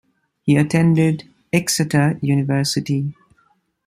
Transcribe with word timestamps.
He 0.41 0.55
attended 0.57 1.29
Exeter 1.53 2.17
University. 2.23 3.13